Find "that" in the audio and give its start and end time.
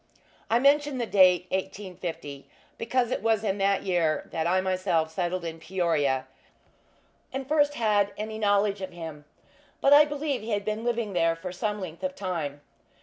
3.59-3.83, 4.31-4.47